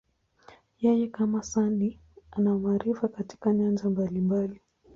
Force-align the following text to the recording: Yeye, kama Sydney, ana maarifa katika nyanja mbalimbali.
Yeye, 0.83 1.05
kama 1.15 1.41
Sydney, 1.43 1.99
ana 2.35 2.57
maarifa 2.57 3.07
katika 3.07 3.53
nyanja 3.53 3.89
mbalimbali. 3.89 4.61